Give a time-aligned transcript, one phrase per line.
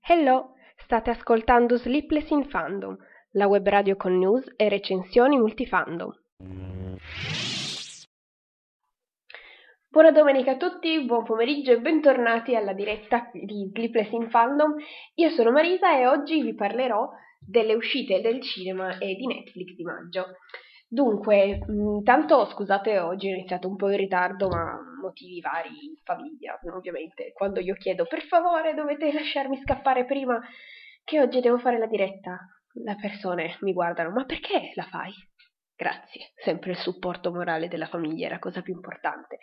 [0.00, 2.96] Hello, state ascoltando Sleepless in Fandom,
[3.32, 6.10] la web radio con news e recensioni multifandom.
[9.88, 14.74] Buona domenica a tutti, buon pomeriggio e bentornati alla diretta di Sleepless in Fandom.
[15.14, 17.08] Io sono Marisa e oggi vi parlerò
[17.38, 20.24] delle uscite del cinema e di Netflix di maggio.
[20.88, 26.58] Dunque, intanto scusate, oggi ho iniziato un po' in ritardo, ma motivi vari in famiglia,
[26.74, 27.32] ovviamente.
[27.32, 30.40] Quando io chiedo per favore dovete lasciarmi scappare prima
[31.04, 32.38] che oggi devo fare la diretta,
[32.72, 35.12] le persone mi guardano, ma perché la fai?
[35.76, 39.38] Grazie, sempre il supporto morale della famiglia è la cosa più importante.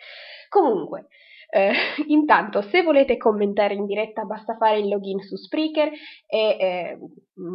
[0.48, 1.08] Comunque,
[1.50, 1.72] eh,
[2.08, 5.90] intanto, se volete commentare in diretta basta fare il login su Spreaker
[6.26, 6.98] e eh,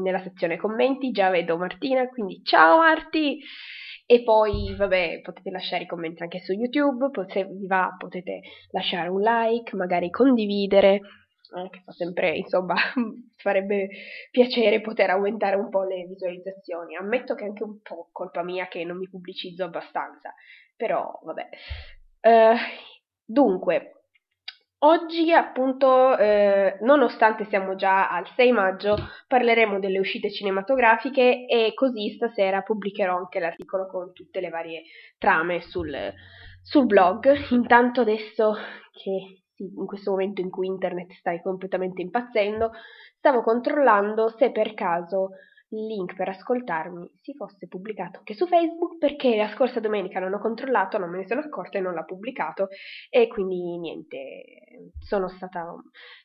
[0.03, 3.39] nella sezione commenti già vedo Martina, quindi ciao Marti!
[4.09, 8.39] E poi, vabbè, potete lasciare i commenti anche su YouTube, se vi va potete
[8.71, 12.75] lasciare un like, magari condividere, eh, che fa sempre, insomma,
[13.35, 13.89] farebbe
[14.31, 16.95] piacere poter aumentare un po' le visualizzazioni.
[16.95, 20.33] Ammetto che è anche un po' colpa mia che non mi pubblicizzo abbastanza,
[20.77, 21.49] però, vabbè.
[22.21, 22.55] Uh,
[23.25, 23.96] dunque,
[24.79, 28.95] Oggi, appunto, eh, nonostante siamo già al 6 maggio,
[29.27, 34.83] parleremo delle uscite cinematografiche e così stasera pubblicherò anche l'articolo con tutte le varie
[35.17, 35.97] trame sul,
[36.61, 37.49] sul blog.
[37.49, 38.53] Intanto adesso
[38.91, 42.69] che in questo momento in cui internet sta completamente impazzendo,
[43.17, 45.29] stavo controllando se per caso
[45.69, 50.39] link per ascoltarmi si fosse pubblicato anche su Facebook perché la scorsa domenica non ho
[50.39, 52.69] controllato, non me ne sono accorta e non l'ha pubblicato
[53.09, 54.43] e quindi niente,
[54.99, 55.75] sono stata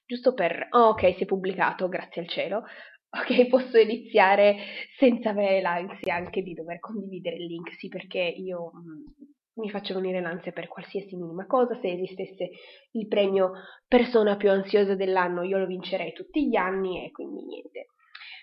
[0.07, 0.69] giusto per...
[0.71, 2.65] Oh, ok, si è pubblicato, grazie al cielo.
[3.15, 4.57] Ok, posso iniziare
[4.97, 9.93] senza avere l'ansia anche di dover condividere il link, sì, perché io mm, mi faccio
[9.93, 11.79] venire l'ansia per qualsiasi minima cosa.
[11.79, 12.49] Se esistesse
[12.93, 13.53] il premio
[13.87, 17.89] persona più ansiosa dell'anno, io lo vincerei tutti gli anni e quindi niente.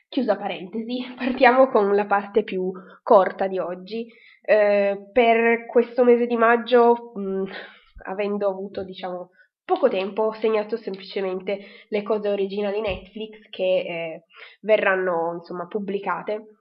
[0.10, 2.72] Chiusa parentesi, partiamo con la parte più
[3.04, 4.08] corta di oggi.
[4.42, 7.44] Eh, per questo mese di maggio, mh,
[8.08, 9.30] avendo avuto, diciamo,
[9.64, 11.60] poco tempo, ho segnato semplicemente
[11.90, 14.24] le cose originali Netflix che eh,
[14.62, 16.56] verranno, insomma, pubblicate.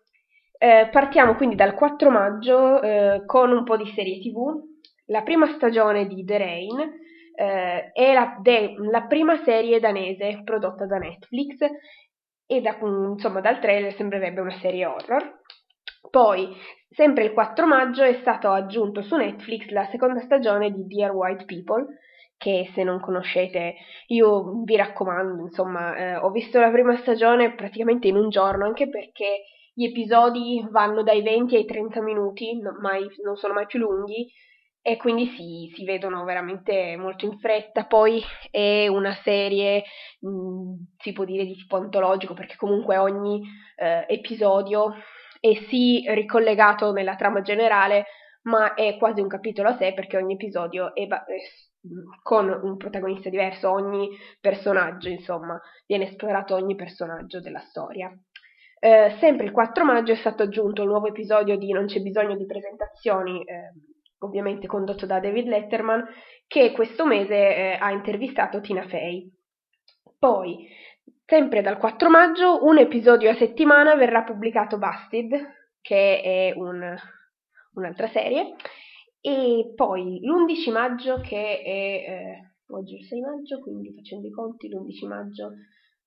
[0.59, 4.61] Eh, partiamo quindi dal 4 maggio eh, con un po' di serie tv.
[5.07, 6.79] La prima stagione di The Rain
[7.35, 11.57] eh, è la, de, la prima serie danese prodotta da Netflix
[12.51, 15.41] e da, insomma dal trailer sembrerebbe una serie horror.
[16.11, 16.49] Poi,
[16.89, 21.45] sempre il 4 maggio, è stato aggiunto su Netflix la seconda stagione di Dear White
[21.45, 21.87] People,
[22.39, 23.75] che se non conoscete
[24.07, 28.89] io vi raccomando, insomma, eh, ho visto la prima stagione praticamente in un giorno, anche
[28.89, 29.43] perché
[29.75, 34.27] gli episodi vanno dai 20 ai 30 minuti, non, mai, non sono mai più lunghi,
[34.89, 37.85] e quindi si, si, vedono veramente molto in fretta.
[37.85, 39.85] Poi è una serie,
[40.21, 43.43] mh, si può dire di tipo antologico, perché comunque ogni
[43.77, 44.95] eh, episodio
[45.41, 48.07] è sì ricollegato nella trama generale,
[48.45, 51.39] ma è quasi un capitolo a sé perché ogni episodio è, è
[52.23, 54.09] con un protagonista diverso, ogni
[54.41, 58.11] personaggio, insomma, viene esplorato ogni personaggio della storia.
[58.81, 62.37] Eh, sempre il 4 maggio è stato aggiunto il nuovo episodio di Non c'è bisogno
[62.37, 63.73] di presentazioni, eh,
[64.21, 66.07] ovviamente condotto da David Letterman,
[66.47, 69.31] che questo mese eh, ha intervistato Tina Fey.
[70.19, 70.69] Poi,
[71.25, 75.31] sempre dal 4 maggio, un episodio a settimana verrà pubblicato Busted,
[75.81, 76.97] che è un,
[77.75, 78.55] un'altra serie,
[79.21, 84.69] e poi l'11 maggio, che è eh, oggi il 6 maggio, quindi facendo i conti,
[84.69, 85.51] l'11 maggio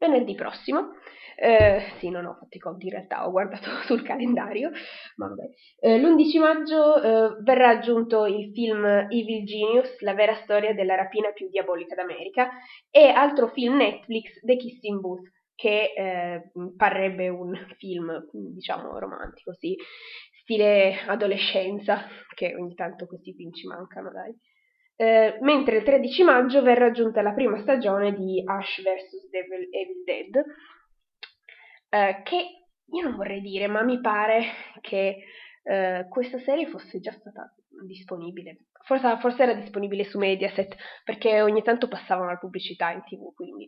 [0.01, 0.95] venerdì prossimo.
[1.35, 4.71] Eh, sì, non ho fatto i conti in realtà, ho guardato sul calendario,
[5.15, 5.43] ma vabbè.
[5.79, 11.31] Eh, l'11 maggio eh, verrà aggiunto il film Evil Genius, la vera storia della rapina
[11.31, 12.49] più diabolica d'America,
[12.89, 19.75] e altro film Netflix, The Kissing Booth, che eh, parrebbe un film, diciamo, romantico, sì,
[20.41, 22.05] stile adolescenza,
[22.35, 24.35] che ogni tanto questi film ci mancano, dai.
[25.01, 29.29] Eh, mentre il 13 maggio verrà aggiunta la prima stagione di Ash vs.
[29.31, 30.45] Devil Evil Dead,
[31.89, 34.43] eh, che io non vorrei dire, ma mi pare
[34.79, 35.23] che
[35.63, 37.51] eh, questa serie fosse già stata
[37.83, 38.67] disponibile.
[38.83, 43.67] Forse, forse, era disponibile su Mediaset, perché ogni tanto passavano la pubblicità in tv, quindi...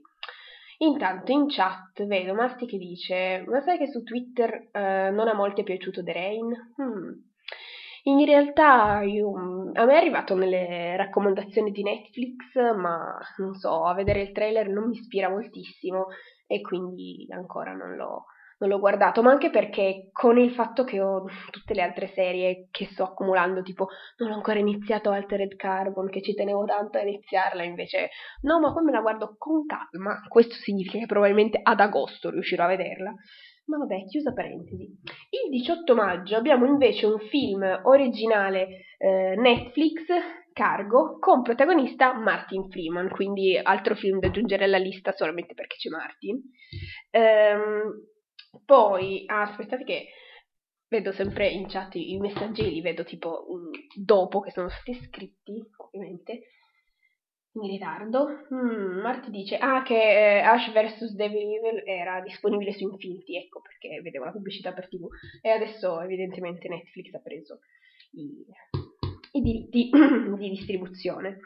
[0.79, 5.33] Intanto in chat vedo Masti che dice: Ma sai che su Twitter eh, non a
[5.33, 6.73] molti è piaciuto The Rain?
[6.75, 7.32] Hmm.
[8.05, 9.31] In realtà io,
[9.73, 14.67] a me è arrivato nelle raccomandazioni di Netflix, ma non so, a vedere il trailer
[14.67, 16.07] non mi ispira moltissimo
[16.45, 18.25] e quindi ancora non l'ho,
[18.57, 22.67] non l'ho guardato, ma anche perché con il fatto che ho tutte le altre serie
[22.71, 27.03] che sto accumulando, tipo non ho ancora iniziato Altered Carbon, che ci tenevo tanto a
[27.03, 28.09] iniziarla, invece
[28.41, 32.67] no, ma me la guardo con calma, questo significa che probabilmente ad agosto riuscirò a
[32.67, 33.13] vederla.
[33.65, 34.83] Ma vabbè, chiusa parentesi.
[34.83, 40.03] Il 18 maggio abbiamo invece un film originale eh, Netflix,
[40.51, 45.89] Cargo, con protagonista Martin Freeman, quindi altro film da aggiungere alla lista solamente perché c'è
[45.89, 46.41] Martin.
[47.11, 48.07] Ehm,
[48.65, 50.07] poi, ah, aspettate che
[50.89, 55.53] vedo sempre in chat i messaggi, li vedo tipo um, dopo che sono stati scritti,
[55.77, 56.41] ovviamente,
[57.53, 58.45] in ritardo.
[58.53, 63.61] Mm, Marti dice, ah, che eh, Ash vs Devil Evil era disponibile su Infinity, ecco
[63.61, 65.07] perché vedevo la pubblicità per tv,
[65.41, 67.59] e adesso evidentemente Netflix ha preso
[68.13, 68.45] i,
[69.33, 69.89] i diritti
[70.37, 71.39] di distribuzione.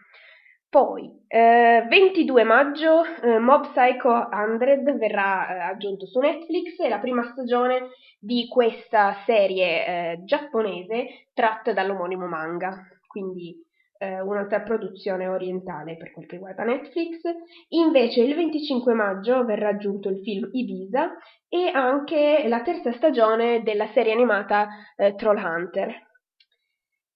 [0.70, 7.00] Poi, eh, 22 maggio, eh, Mob Psycho 100 verrà eh, aggiunto su Netflix, è la
[7.00, 7.88] prima stagione
[8.20, 13.66] di questa serie eh, giapponese tratta dall'omonimo manga, quindi
[13.98, 17.22] eh, un'altra produzione orientale per quel che riguarda Netflix.
[17.70, 21.16] Invece il 25 maggio verrà aggiunto il film Ibiza
[21.50, 26.08] e anche la terza stagione della serie animata eh, Troll Hunter,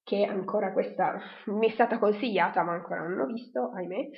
[0.03, 4.09] che ancora questa mi è stata consigliata ma ancora non ho visto, ahimè.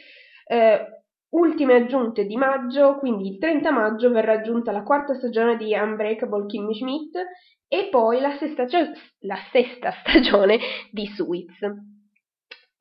[0.45, 0.87] Eh,
[1.29, 6.45] ultime aggiunte di maggio, quindi il 30 maggio verrà aggiunta la quarta stagione di Unbreakable
[6.45, 7.15] Kimmy Schmidt
[7.67, 8.65] e poi la sesta,
[9.21, 10.59] la sesta stagione
[10.91, 11.59] di Suits.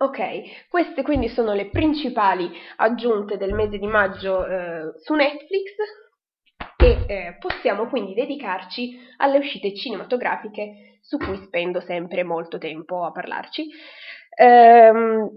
[0.03, 5.75] Ok, queste quindi sono le principali aggiunte del mese di maggio eh, su Netflix
[6.77, 13.13] e eh, possiamo quindi dedicarci alle uscite cinematografiche su cui spendo sempre molto tempo a
[13.13, 13.69] parlarci.
[14.41, 15.31] Ehm,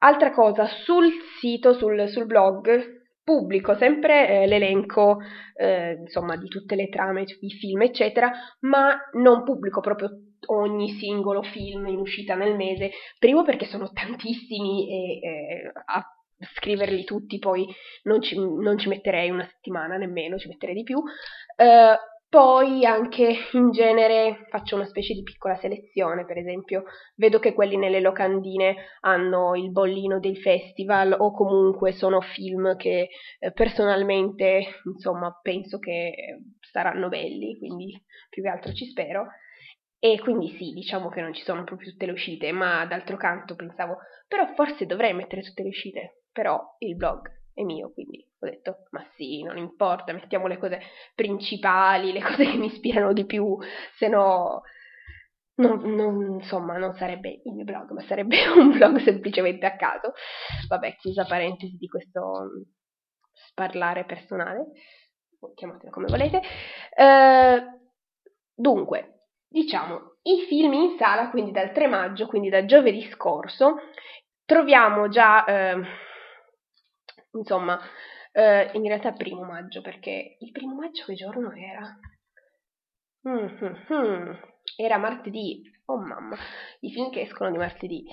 [0.00, 2.99] altra cosa, sul sito, sul, sul blog,
[3.30, 5.18] pubblico sempre eh, l'elenco
[5.54, 10.10] eh, insomma di tutte le trame di film eccetera ma non pubblico proprio
[10.46, 12.90] ogni singolo film in uscita nel mese
[13.20, 16.04] primo perché sono tantissimi e eh, a
[16.54, 17.66] scriverli tutti poi
[18.04, 21.02] non ci, non ci, metterei una settimana nemmeno, ci metterei di più.
[22.30, 26.84] Eh, poi anche in genere faccio una specie di piccola selezione, per esempio
[27.16, 33.08] vedo che quelli nelle locandine hanno il bollino dei festival o comunque sono film che
[33.38, 39.26] eh, personalmente insomma penso che saranno belli, quindi più che altro ci spero.
[39.98, 43.54] E quindi sì, diciamo che non ci sono proprio tutte le uscite, ma d'altro canto
[43.54, 48.46] pensavo, però forse dovrei mettere tutte le uscite però il blog è mio, quindi ho
[48.46, 50.80] detto, ma sì, non importa, mettiamo le cose
[51.14, 53.58] principali, le cose che mi ispirano di più,
[53.96, 54.62] se no,
[55.56, 60.12] non, non, insomma, non sarebbe il mio blog, ma sarebbe un blog semplicemente a caso.
[60.68, 62.64] Vabbè, chiusa parentesi di questo
[63.32, 64.66] sparlare personale,
[65.54, 66.40] chiamatelo come volete.
[66.94, 67.62] Eh,
[68.54, 73.76] dunque, diciamo, i film in sala, quindi dal 3 maggio, quindi da giovedì scorso,
[74.44, 75.44] troviamo già...
[75.44, 76.08] Eh,
[77.32, 77.78] insomma,
[78.32, 81.98] eh, in realtà primo maggio, perché il primo maggio che giorno era?
[83.28, 84.32] Mm-hmm.
[84.76, 86.36] Era martedì, oh mamma,
[86.80, 88.04] i film che escono di martedì.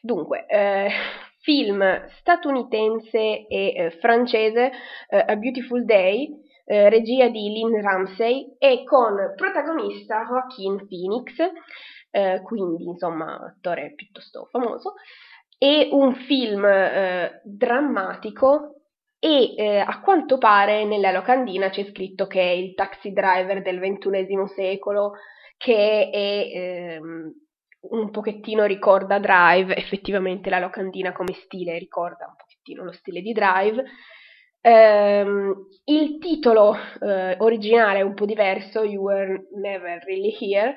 [0.00, 0.88] Dunque, eh,
[1.40, 4.70] film statunitense e eh, francese,
[5.08, 11.36] eh, A Beautiful Day, eh, regia di Lynn Ramsey e con protagonista Joaquin Phoenix,
[12.10, 14.94] eh, quindi insomma attore piuttosto famoso,
[15.64, 18.82] è un film eh, drammatico
[19.18, 23.78] e eh, a quanto pare nella locandina c'è scritto che è il taxi driver del
[23.78, 25.12] ventunesimo secolo,
[25.56, 27.32] che è ehm,
[27.80, 33.32] un pochettino ricorda Drive, effettivamente la locandina come stile ricorda un pochettino lo stile di
[33.32, 33.84] Drive.
[34.60, 40.74] Um, il titolo uh, originale è un po' diverso, You Were Never Really Here,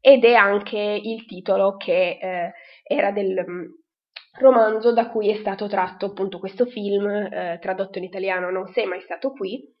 [0.00, 3.44] ed è anche il titolo che uh, era del,
[4.38, 8.86] romanzo da cui è stato tratto appunto questo film, eh, tradotto in italiano Non sei
[8.86, 9.74] mai stato qui,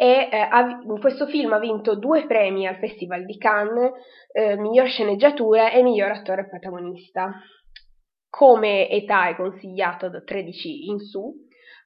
[0.00, 3.90] e eh, ha, questo film ha vinto due premi al Festival di Cannes,
[4.30, 7.32] eh, miglior sceneggiatura e miglior attore protagonista.
[8.30, 11.34] Come età è consigliato da 13 in su,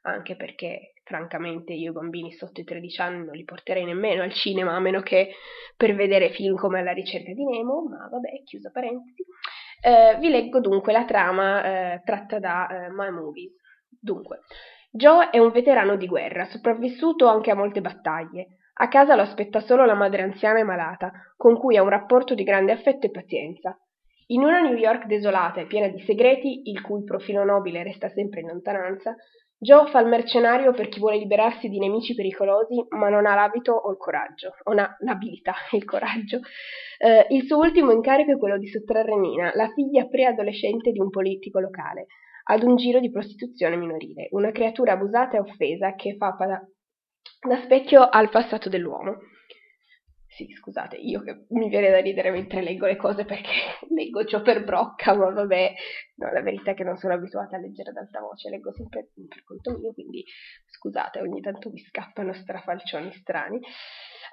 [0.03, 4.33] anche perché francamente io i bambini sotto i 13 anni non li porterei nemmeno al
[4.35, 5.31] cinema, a meno che
[5.75, 9.25] per vedere film come La ricerca di Nemo, ma vabbè, chiusa parentesi.
[9.85, 13.53] Eh, vi leggo dunque la trama eh, tratta da eh, My Movies.
[13.89, 14.43] Dunque,
[14.93, 18.59] Joe è un veterano di guerra, sopravvissuto anche a molte battaglie.
[18.75, 22.35] A casa lo aspetta solo la madre anziana e malata, con cui ha un rapporto
[22.35, 23.77] di grande affetto e pazienza.
[24.27, 28.41] In una New York desolata e piena di segreti, il cui profilo nobile resta sempre
[28.41, 29.17] in lontananza,
[29.63, 33.73] Joe fa il mercenario per chi vuole liberarsi di nemici pericolosi, ma non ha l'abito
[33.73, 36.41] o il coraggio, o ha l'abilità e il coraggio.
[36.99, 41.11] Eh, il suo ultimo incarico è quello di sottrarre Nina, la figlia preadolescente di un
[41.11, 42.07] politico locale,
[42.49, 46.61] ad un giro di prostituzione minorile, una creatura abusata e offesa che fa da,
[47.47, 49.19] da specchio al passato dell'uomo.
[50.35, 53.51] Sì, scusate, io che mi viene da ridere mentre leggo le cose perché
[53.95, 55.75] leggo ciò per brocca, ma vabbè,
[56.17, 59.11] no, la verità è che non sono abituata a leggere ad alta voce, leggo sempre
[59.29, 60.25] per conto mio, quindi
[60.65, 63.61] scusate, ogni tanto mi scappano strafalcioni strani.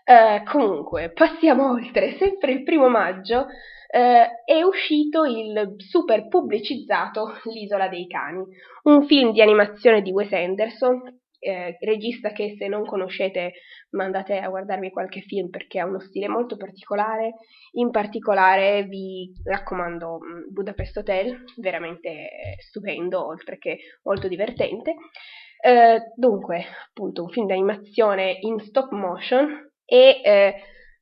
[0.06, 3.48] Eh, comunque, passiamo oltre, sempre il primo maggio
[3.92, 8.46] eh, è uscito il super pubblicizzato L'isola dei cani,
[8.84, 13.54] un film di animazione di Wes Anderson eh, regista che se non conoscete
[13.92, 17.36] mandate a guardarvi qualche film perché ha uno stile molto particolare.
[17.74, 24.96] In particolare vi raccomando mm, Budapest Hotel, veramente stupendo, oltre che molto divertente.
[25.62, 30.54] Eh, dunque, appunto, un film d'animazione in stop motion e eh,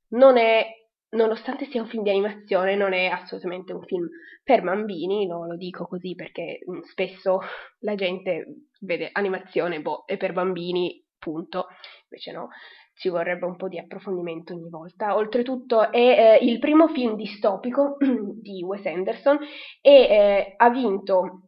[0.10, 0.66] non è
[1.10, 4.08] nonostante sia un film di animazione, non è assolutamente un film
[4.44, 7.40] per bambini, no, lo dico così perché mm, spesso
[7.80, 11.68] la gente vede animazione, boh, è per bambini, punto.
[12.10, 12.50] Invece no,
[12.96, 15.16] ci vorrebbe un po' di approfondimento ogni volta.
[15.16, 17.98] Oltretutto è eh, il primo film distopico
[18.42, 19.40] di Wes Anderson
[19.82, 21.42] e eh, ha vinto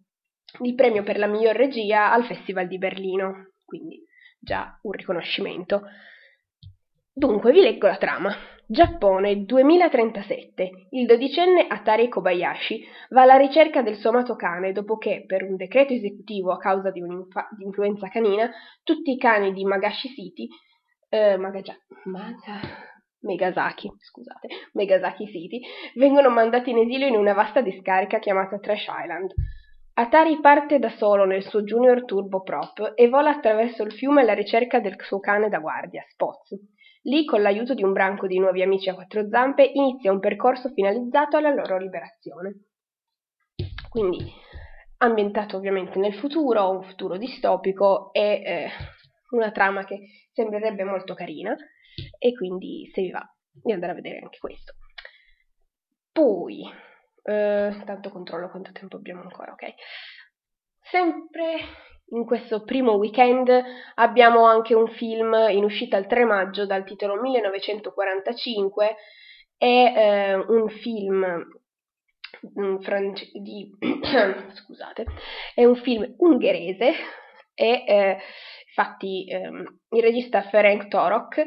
[0.61, 4.03] il premio per la miglior regia al Festival di Berlino, quindi
[4.39, 5.83] già un riconoscimento.
[7.11, 8.33] Dunque vi leggo la trama.
[8.71, 10.89] Giappone 2037.
[10.91, 15.55] Il dodicenne Atari Kobayashi va alla ricerca del suo amato cane dopo che, per un
[15.55, 18.47] decreto esecutivo a causa di un'influenza canina,
[18.83, 20.47] tutti i cani di Magashi City,
[21.09, 22.59] eh, Magaja, Maga,
[23.21, 25.61] Megasaki, scusate, Megasaki City,
[25.95, 29.33] vengono mandati in esilio in una vasta discarica chiamata Trash Island.
[29.93, 34.33] Atari parte da solo nel suo Junior Turbo Prop e vola attraverso il fiume alla
[34.33, 36.77] ricerca del suo cane da guardia, Spots.
[37.09, 40.69] Lì, con l'aiuto di un branco di nuovi amici a quattro zampe, inizia un percorso
[40.69, 42.65] finalizzato alla loro liberazione.
[43.89, 44.31] Quindi,
[44.97, 48.69] ambientato ovviamente nel futuro, un futuro distopico e eh,
[49.31, 51.55] una trama che sembrerebbe molto carina
[52.19, 54.73] e quindi se vi va di andare a vedere anche questo.
[56.11, 56.61] Poi,
[57.23, 59.73] eh, tanto controllo quanto tempo abbiamo ancora, ok?
[60.79, 61.57] Sempre
[62.11, 63.51] in questo primo weekend
[63.95, 68.95] abbiamo anche un film in uscita il 3 maggio dal titolo 1945,
[69.57, 71.47] è eh, un film
[72.81, 73.69] france- di,
[74.53, 75.05] scusate,
[75.53, 76.93] è un film ungherese
[77.53, 78.17] e eh,
[78.67, 79.49] infatti eh,
[79.89, 81.45] il regista Ferenc Torok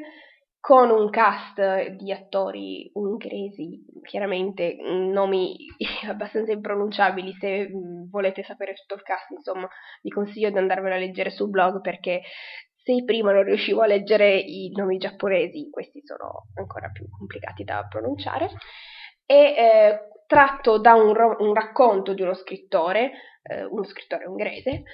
[0.63, 5.57] con un cast di attori ungheresi, chiaramente nomi
[6.09, 7.69] abbastanza impronunciabili, se
[8.09, 9.69] volete sapere tutto il cast, insomma,
[10.03, 12.23] vi consiglio di andarvelo a leggere sul blog perché
[12.77, 17.85] se prima non riuscivo a leggere i nomi giapponesi, questi sono ancora più complicati da
[17.91, 18.51] pronunciare,
[19.27, 23.11] e eh, tratto da un, ro- un, racconto di uno scrittore,
[23.43, 24.85] eh, uno scrittore ungherese,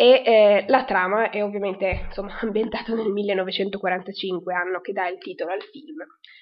[0.00, 5.52] e eh, la trama è ovviamente insomma, ambientata nel 1945, anno che dà il titolo
[5.52, 5.98] al film.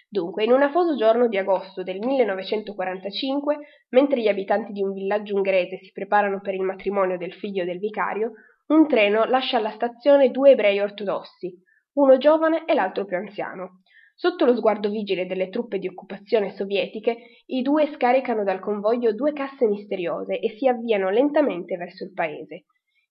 [0.08, 5.34] Dunque, in un afoso giorno di agosto del 1945, mentre gli abitanti di un villaggio
[5.34, 8.30] ungherese si preparano per il matrimonio del figlio del vicario,
[8.68, 11.52] un treno lascia alla stazione due ebrei ortodossi,
[11.94, 13.82] uno giovane e l'altro più anziano.
[14.14, 19.32] Sotto lo sguardo vigile delle truppe di occupazione sovietiche, i due scaricano dal convoglio due
[19.32, 22.62] casse misteriose e si avviano lentamente verso il paese.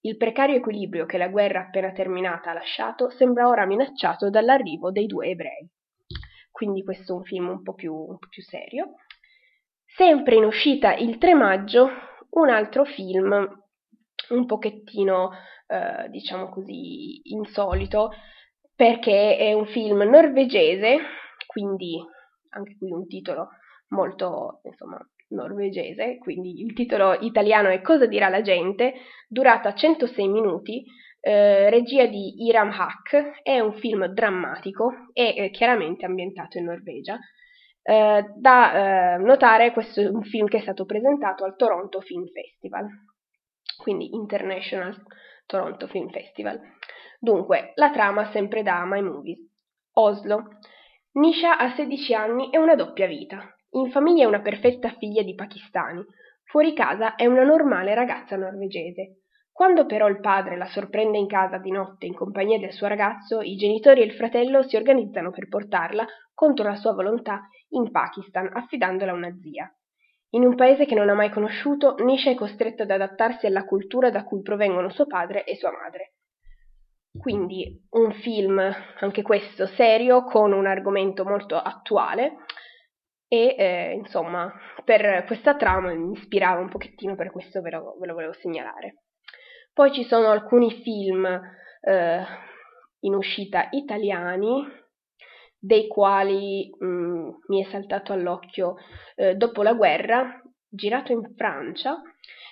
[0.01, 5.06] Il precario equilibrio che la guerra appena terminata ha lasciato sembra ora minacciato dall'arrivo dei
[5.06, 5.68] due ebrei.
[6.51, 8.96] Quindi questo è un film un po' più, un po più serio.
[9.86, 11.89] Sempre in uscita il 3 maggio
[12.32, 13.66] un altro film
[14.30, 15.32] un pochettino,
[15.68, 18.12] eh, diciamo così, insolito,
[18.75, 20.98] perché è un film norvegese,
[21.46, 22.00] quindi
[22.50, 23.50] anche qui un titolo
[23.89, 28.93] molto, insomma, norvegese, quindi il titolo italiano è Cosa dirà la gente,
[29.27, 30.86] durata 106 minuti,
[31.19, 37.17] eh, regia di Iram Haq, è un film drammatico e eh, chiaramente ambientato in Norvegia.
[37.81, 42.25] Eh, da eh, notare, questo è un film che è stato presentato al Toronto Film
[42.27, 42.88] Festival,
[43.77, 44.96] quindi International
[45.46, 46.60] Toronto Film Festival.
[47.19, 49.39] Dunque, la trama sempre da My Movies.
[49.93, 50.50] Oslo.
[51.13, 53.56] Nisha ha 16 anni e una doppia vita.
[53.71, 56.03] In famiglia è una perfetta figlia di pakistani,
[56.43, 59.24] fuori casa è una normale ragazza norvegese.
[59.51, 63.41] Quando però il padre la sorprende in casa di notte in compagnia del suo ragazzo,
[63.41, 68.50] i genitori e il fratello si organizzano per portarla, contro la sua volontà, in Pakistan,
[68.53, 69.69] affidandola a una zia.
[70.31, 74.09] In un paese che non ha mai conosciuto, Nisha è costretta ad adattarsi alla cultura
[74.12, 76.13] da cui provengono suo padre e sua madre.
[77.19, 78.62] quindi un film,
[79.00, 82.38] anche questo, serio, con un argomento molto attuale
[83.27, 84.51] e eh, insomma
[84.84, 89.03] per questa trama mi ispirava un pochettino, per questo ve lo, ve lo volevo segnalare.
[89.74, 92.25] Poi ci sono alcuni film eh,
[93.01, 94.65] in uscita italiani,
[95.60, 98.75] dei quali mh, mm, mi è saltato all'occhio
[99.15, 102.01] eh, Dopo la guerra, girato in Francia,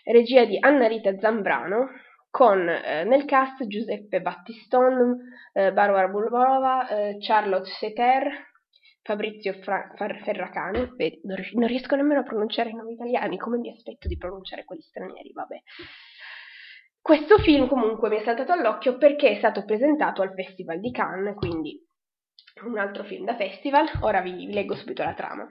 [0.03, 1.89] regia di Anna Rita Zambrano,
[2.29, 5.17] con eh, nel cast Giuseppe Battiston,
[5.53, 8.53] eh, Barbara Bulbova, eh, Charlotte Seter,
[9.05, 14.07] Fabrizio Fra- Ferracani, Vedi, non riesco nemmeno a pronunciare i nomi italiani, come mi aspetto
[14.07, 15.62] di pronunciare quelli stranieri, vabbè.
[17.00, 21.35] Questo film comunque mi è saltato all'occhio perché è stato presentato al Festival di Cannes,
[21.35, 21.79] quindi
[22.63, 25.45] un altro film da festival, ora vi, vi, leggo subito la trama.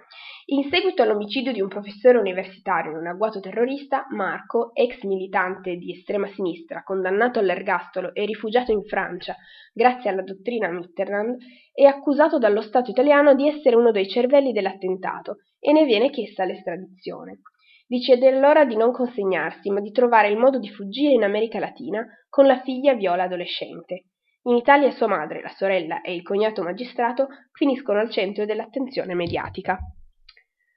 [0.46, 5.92] In seguito all'omicidio di un professore universitario in un agguato terrorista, Marco, ex militante di
[5.92, 9.36] estrema sinistra, condannato all'ergastolo e rifugiato in Francia
[9.74, 11.36] grazie alla dottrina Mitterrand,
[11.74, 16.44] è accusato dallo Stato italiano di essere uno dei cervelli dell'attentato e ne viene chiesta
[16.44, 17.40] l'estradizione.
[17.86, 22.02] Decide allora di non consegnarsi, ma di trovare il modo di fuggire in America Latina
[22.30, 24.06] con la figlia Viola adolescente.
[24.46, 29.78] In Italia sua madre, la sorella e il cognato magistrato finiscono al centro dell'attenzione mediatica.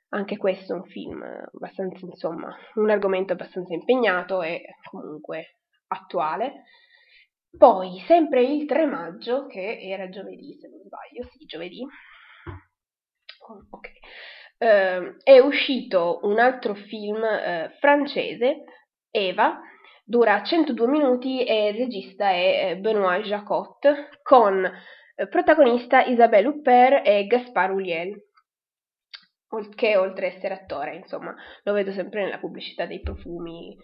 [0.10, 5.58] Anche questo è un film abbastanza, insomma, un argomento abbastanza impegnato e comunque
[5.88, 6.64] attuale.
[7.58, 11.86] Poi, sempre il 3 maggio, che era giovedì, se non sbaglio, sì, giovedì,
[13.70, 13.90] ok,
[14.60, 18.64] eh, è uscito un altro film eh, francese,
[19.12, 19.60] Eva,
[20.08, 27.06] dura 102 minuti e il regista è eh, Benoît Jacot con eh, protagonista Isabelle Huppert
[27.06, 28.16] e Gaspard Ulliel
[29.76, 33.76] che oltre ad essere attore insomma lo vedo sempre nella pubblicità dei profumi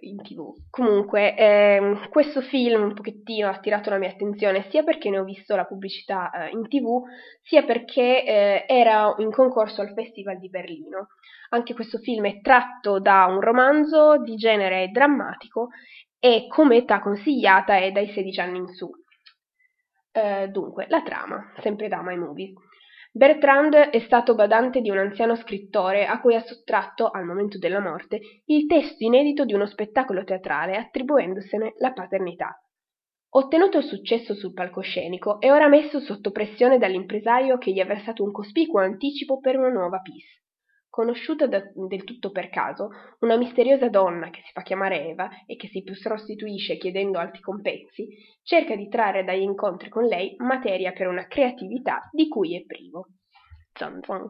[0.00, 0.54] in tv.
[0.70, 5.24] Comunque, ehm, questo film un pochettino ha attirato la mia attenzione sia perché ne ho
[5.24, 7.02] visto la pubblicità eh, in tv,
[7.42, 11.08] sia perché eh, era in concorso al Festival di Berlino.
[11.50, 15.68] Anche questo film è tratto da un romanzo di genere drammatico
[16.18, 18.90] e come età consigliata è dai 16 anni in su.
[20.12, 22.54] Eh, dunque, la trama, sempre da My Movies.
[23.18, 27.80] Bertrand è stato badante di un anziano scrittore a cui ha sottratto, al momento della
[27.80, 32.56] morte, il testo inedito di uno spettacolo teatrale attribuendosene la paternità.
[33.30, 38.22] Ottenuto il successo sul palcoscenico, è ora messo sotto pressione dall'impresario che gli ha versato
[38.22, 40.44] un cospicuo anticipo per una nuova piece.
[40.98, 42.88] Conosciuta da, del tutto per caso,
[43.20, 48.08] una misteriosa donna che si fa chiamare Eva e che si prostituisce chiedendo alti compensi,
[48.42, 53.10] cerca di trarre dagli incontri con lei materia per una creatività di cui è privo.
[53.74, 54.28] Zan zan.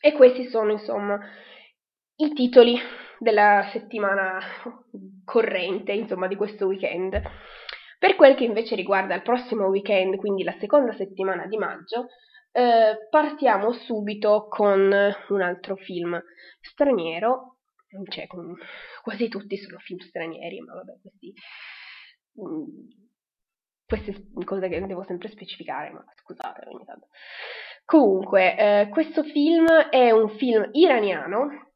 [0.00, 1.20] E questi sono, insomma,
[2.16, 2.78] i titoli
[3.18, 4.40] della settimana
[5.22, 7.20] corrente, insomma, di questo weekend.
[7.98, 12.06] Per quel che invece riguarda il prossimo weekend, quindi la seconda settimana di maggio,
[12.56, 14.80] eh, partiamo subito con
[15.28, 16.22] un altro film
[16.60, 17.58] straniero,
[18.08, 18.28] cioè
[19.02, 21.34] quasi tutti sono film stranieri, ma vabbè, questi,
[22.40, 22.64] mm,
[23.84, 27.08] queste cose che devo sempre specificare, ma scusate ogni tanto.
[27.84, 31.72] Comunque, eh, questo film è un film iraniano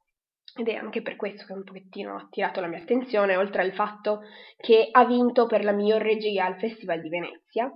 [0.54, 3.72] ed è anche per questo che un pochettino ha attirato la mia attenzione, oltre al
[3.72, 4.20] fatto
[4.56, 7.68] che ha vinto per la miglior regia al Festival di Venezia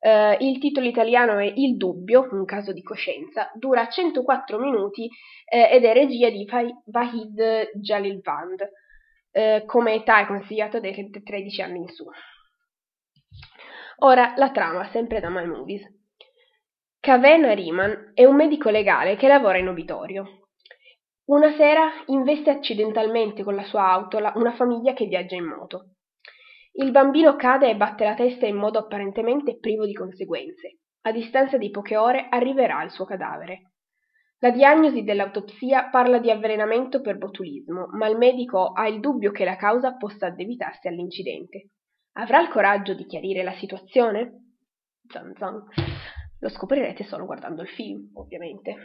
[0.00, 5.08] Uh, il titolo italiano è Il dubbio, un caso di coscienza, dura 104 minuti
[5.44, 6.46] eh, ed è regia di
[6.84, 8.70] Vahid Jalilvand.
[9.30, 12.04] Eh, come età è consigliato dai 13 anni in su.
[14.00, 15.82] Ora la trama, sempre da My Movies.
[17.00, 20.48] Kaven Ariman è un medico legale che lavora in obitorio.
[21.26, 25.96] Una sera investe accidentalmente con la sua auto una famiglia che viaggia in moto.
[26.80, 30.78] Il bambino cade e batte la testa in modo apparentemente privo di conseguenze.
[31.02, 33.72] A distanza di poche ore arriverà il suo cadavere.
[34.38, 39.44] La diagnosi dell'autopsia parla di avvelenamento per botulismo, ma il medico ha il dubbio che
[39.44, 41.70] la causa possa addebitarsi all'incidente.
[42.12, 44.54] Avrà il coraggio di chiarire la situazione?
[45.08, 45.60] Zan zan.
[46.38, 48.76] Lo scoprirete solo guardando il film, ovviamente.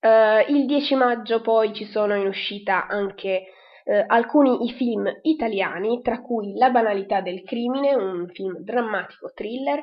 [0.00, 3.46] Uh, il 10 maggio poi ci sono in uscita anche
[3.84, 9.82] eh, alcuni i film italiani, tra cui La banalità del crimine, un film drammatico thriller,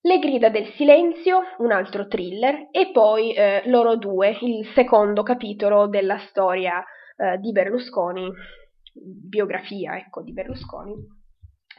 [0.00, 5.88] Le grida del silenzio, un altro thriller, e poi eh, Loro due, il secondo capitolo
[5.88, 6.84] della storia
[7.16, 8.30] eh, di Berlusconi,
[8.92, 11.16] biografia ecco, di Berlusconi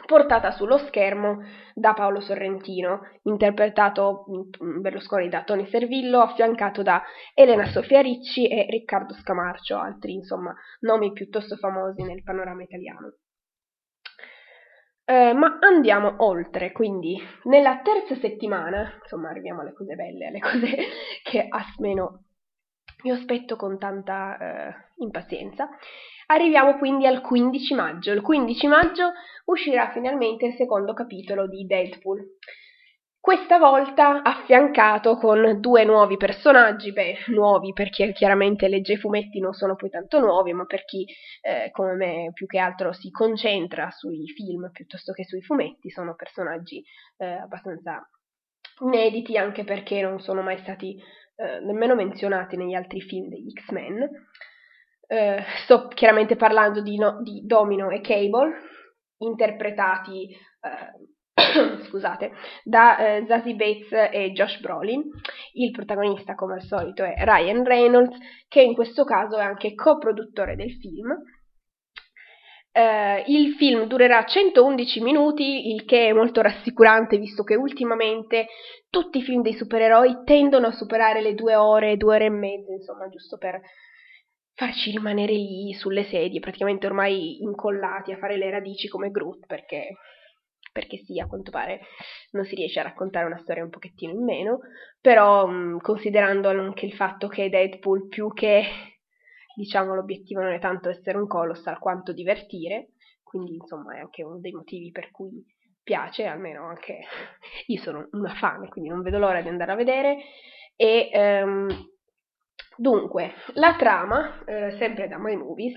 [0.05, 7.65] portata sullo schermo da Paolo Sorrentino, interpretato mm, Berlusconi da Tony Servillo, affiancato da Elena
[7.65, 13.13] Sofia Ricci e Riccardo Scamarcio, altri insomma nomi piuttosto famosi nel panorama italiano.
[15.09, 20.75] Uh, ma andiamo oltre, quindi nella terza settimana, insomma arriviamo alle cose belle, alle cose
[21.23, 22.25] che almeno
[23.03, 25.67] io aspetto con tanta uh, impazienza,
[26.31, 28.11] arriviamo quindi al 15 maggio.
[28.11, 29.11] Il 15 maggio
[29.45, 32.37] uscirà finalmente il secondo capitolo di Deadpool
[33.21, 39.53] questa volta affiancato con due nuovi personaggi, beh, nuovi perché chiaramente legge i fumetti non
[39.53, 41.05] sono poi tanto nuovi, ma per chi
[41.41, 46.15] eh, come me più che altro si concentra sui film piuttosto che sui fumetti, sono
[46.15, 46.81] personaggi
[47.17, 48.09] eh, abbastanza
[48.81, 50.95] inediti anche perché non sono mai stati
[51.35, 54.09] eh, nemmeno menzionati negli altri film degli X-Men.
[55.11, 58.53] Eh, sto chiaramente parlando di, no, di Domino e Cable,
[59.17, 61.09] interpretati eh,
[61.89, 62.31] scusate,
[62.63, 65.01] da eh, Zazie Bates e Josh Brolin.
[65.53, 68.17] Il protagonista, come al solito, è Ryan Reynolds,
[68.47, 71.09] che in questo caso è anche coproduttore del film.
[72.71, 78.45] Uh, il film durerà 111 minuti, il che è molto rassicurante visto che ultimamente
[78.91, 82.71] tutti i film dei supereroi tendono a superare le due ore, due ore e mezza,
[82.71, 83.59] insomma, giusto per
[84.59, 89.95] farci rimanere lì sulle sedie, praticamente ormai incollati a fare le radici come Groot, perché
[90.71, 91.79] perché sì, a quanto pare
[92.31, 94.59] non si riesce a raccontare una storia un pochettino in meno,
[95.01, 98.63] però mh, considerando anche il fatto che Deadpool più che
[99.55, 102.89] diciamo l'obiettivo non è tanto essere un colossal quanto divertire,
[103.23, 105.43] quindi insomma è anche uno dei motivi per cui
[105.81, 106.99] piace, almeno anche
[107.67, 110.17] io sono una fan, quindi non vedo l'ora di andare a vedere
[110.75, 111.67] e um,
[112.79, 115.75] dunque la trama, eh, sempre da My Movies,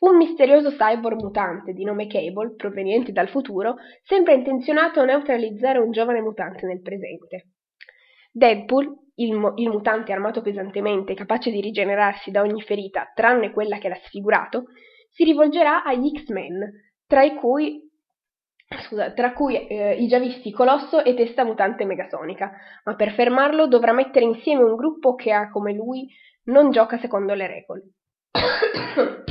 [0.00, 5.90] un misterioso cyborg mutante di nome Cable, proveniente dal futuro, sembra intenzionato a neutralizzare un
[5.90, 7.50] giovane mutante nel presente.
[8.32, 13.88] Deadpool, il, il mutante armato pesantemente, capace di rigenerarsi da ogni ferita, tranne quella che
[13.88, 14.64] l'ha sfigurato,
[15.10, 16.70] si rivolgerà agli X-Men,
[17.06, 17.85] tra cui
[18.68, 22.50] Scusa, tra cui eh, i già visti Colosso e Testa Mutante Megasonica,
[22.84, 26.08] ma per fermarlo dovrà mettere insieme un gruppo che ha come lui
[26.46, 27.82] non gioca secondo le regole.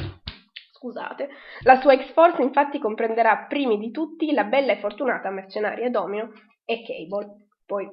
[0.71, 1.30] Scusate.
[1.63, 6.32] La sua X-Force infatti comprenderà primi di tutti la bella e fortunata mercenaria Domino
[6.63, 7.48] e Cable.
[7.65, 7.89] Poi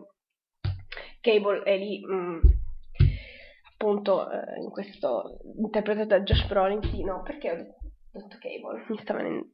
[1.21, 2.41] Cable è lì mh, mm,
[3.73, 6.83] appunto eh, in questo interpretato da Josh Brolin.
[6.85, 8.85] Sì, no, perché ho detto Cable?
[8.89, 9.47] Mi sta venendo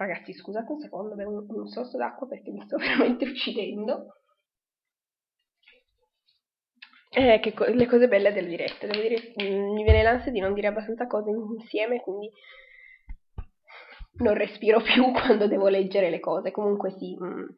[0.00, 4.14] Ragazzi, scusate un secondo, bevo un, un sorso d'acqua perché mi sto veramente uccidendo.
[7.10, 8.86] Eh, co- le cose belle delle dirette.
[8.86, 12.30] Devo dire, mh, mm, mi viene l'ansia di non dire abbastanza cose insieme, quindi
[14.20, 16.50] non respiro più quando devo leggere le cose.
[16.50, 17.14] Comunque sì.
[17.18, 17.26] Mh.
[17.26, 17.48] Mm.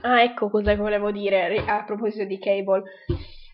[0.00, 2.84] Ah, ecco cosa volevo dire a proposito di Cable.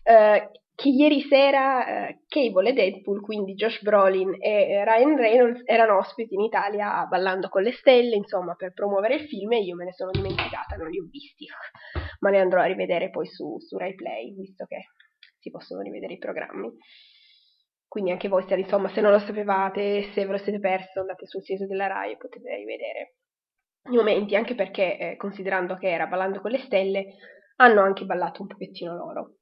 [0.05, 5.63] Uh, che ieri sera eh, Cable e Deadpool, quindi Josh Brolin e eh, Ryan Reynolds,
[5.65, 9.73] erano ospiti in Italia Ballando con le Stelle, insomma, per promuovere il film e io
[9.75, 11.47] me ne sono dimenticata, non li ho visti,
[12.21, 14.89] ma li andrò a rivedere poi su, su Rai Play, visto che
[15.39, 16.71] si possono rivedere i programmi.
[17.87, 21.25] Quindi anche voi, se, insomma, se non lo sapevate, se ve lo siete perso, andate
[21.25, 23.15] sul sito della Rai e potete rivedere
[23.89, 27.15] i momenti, anche perché, eh, considerando che era Ballando con le Stelle,
[27.55, 29.36] hanno anche ballato un pochettino loro.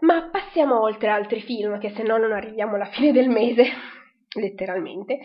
[0.00, 3.64] Ma passiamo oltre altri film, che se no non arriviamo alla fine del mese,
[4.38, 5.18] letteralmente.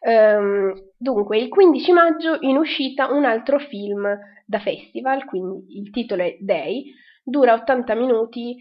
[0.00, 4.06] Um, dunque, il 15 maggio in uscita un altro film
[4.44, 8.56] da festival, quindi il titolo è Day, dura 80 minuti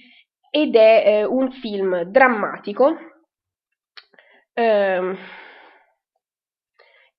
[0.49, 2.97] ed è eh, un film drammatico.
[4.53, 5.17] Um,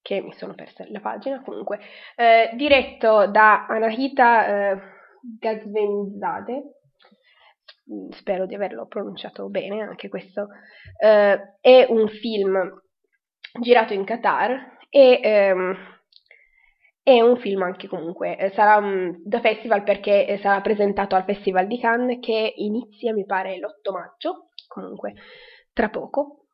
[0.02, 1.78] che mi sono persa la pagina comunque,
[2.16, 4.80] eh, diretto da Anahita eh,
[5.38, 6.81] Gazvenzade,
[8.10, 10.48] spero di averlo pronunciato bene anche questo,
[10.98, 12.82] eh, è un film
[13.60, 15.76] girato in Qatar e ehm,
[17.02, 21.24] è un film anche comunque, eh, sarà um, da festival perché eh, sarà presentato al
[21.24, 25.14] Festival di Cannes che inizia mi pare l'8 maggio, comunque
[25.72, 26.46] tra poco.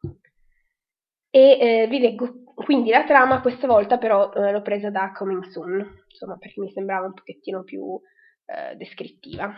[1.30, 5.44] E eh, vi leggo quindi la trama, questa volta però eh, l'ho presa da Coming
[5.44, 8.00] Soon, insomma perché mi sembrava un pochettino più
[8.48, 9.52] eh, descrittiva.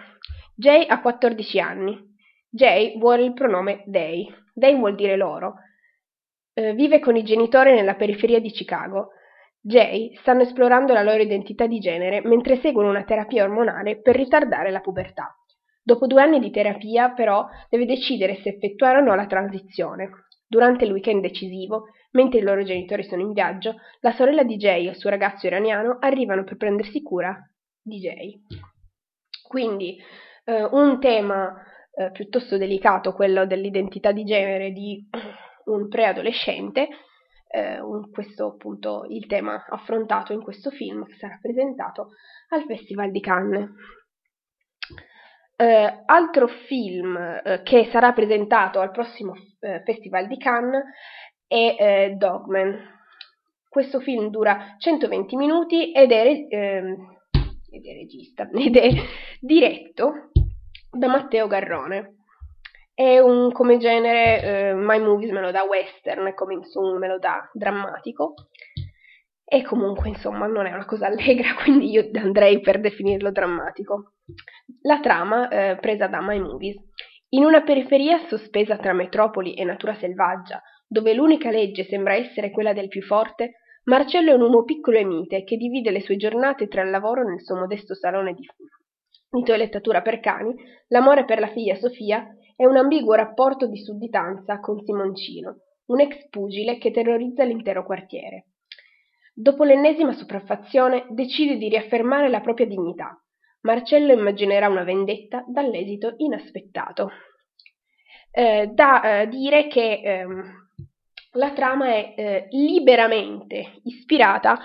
[0.54, 1.96] Jay ha 14 anni.
[2.50, 4.26] Jay vuole il pronome they.
[4.52, 5.54] They vuol dire loro.
[6.52, 9.10] Eh, vive con i genitori nella periferia di Chicago.
[9.60, 14.70] Jay stanno esplorando la loro identità di genere mentre seguono una terapia ormonale per ritardare
[14.70, 15.34] la pubertà.
[15.82, 20.10] Dopo due anni di terapia, però, deve decidere se effettuare o no la transizione.
[20.46, 24.86] Durante il weekend decisivo, mentre i loro genitori sono in viaggio, la sorella di Jay
[24.86, 27.38] e il suo ragazzo iraniano arrivano per prendersi cura
[27.82, 28.40] di Jay.
[29.50, 30.00] Quindi
[30.44, 31.60] eh, un tema
[31.92, 35.04] eh, piuttosto delicato, quello dell'identità di genere di
[35.66, 36.86] un preadolescente,
[37.48, 42.10] eh, un, questo appunto il tema affrontato in questo film che sarà presentato
[42.50, 43.70] al Festival di Cannes.
[45.56, 50.84] Eh, altro film eh, che sarà presentato al prossimo eh, Festival di Cannes
[51.48, 52.98] è eh, Dogman.
[53.68, 57.18] Questo film dura 120 minuti ed è, ehm,
[57.70, 58.90] ed è regista ed è
[59.40, 60.30] diretto
[60.90, 62.16] da Matteo Garrone.
[62.92, 67.18] È un come genere eh, My Movies me lo dà western, come insomma me lo
[67.18, 68.34] dà drammatico.
[69.52, 74.12] E comunque, insomma, non è una cosa allegra, quindi io andrei per definirlo drammatico.
[74.82, 76.76] La trama, eh, presa da My Movies.
[77.30, 82.72] In una periferia sospesa tra metropoli e natura selvaggia, dove l'unica legge sembra essere quella
[82.72, 83.54] del più forte,
[83.90, 87.24] Marcello è un uomo piccolo e mite che divide le sue giornate tra il lavoro
[87.24, 88.46] nel suo modesto salone di,
[89.28, 90.54] di toilettatura per cani,
[90.90, 92.24] l'amore per la figlia Sofia
[92.54, 98.50] e un ambiguo rapporto di sudditanza con Simoncino, un ex pugile che terrorizza l'intero quartiere.
[99.34, 103.20] Dopo l'ennesima sopraffazione decide di riaffermare la propria dignità.
[103.62, 107.10] Marcello immaginerà una vendetta dall'esito inaspettato.
[108.30, 110.69] Eh, da eh, dire che ehm,
[111.32, 114.58] la trama è eh, liberamente ispirata